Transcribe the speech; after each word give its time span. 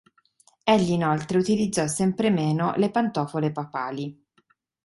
Egli 0.63 0.93
inoltre 0.93 1.37
utilizzò 1.37 1.85
sempre 1.85 2.31
meno 2.31 2.73
le 2.75 2.89
pantofole 2.89 3.51
papali. 3.51 4.19